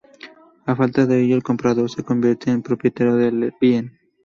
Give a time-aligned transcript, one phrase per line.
[0.65, 3.99] A falta de ello, el comprador se convierte en propietario del bien.